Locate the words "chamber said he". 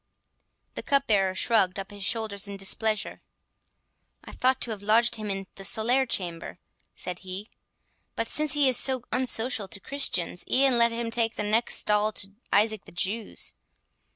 6.09-7.47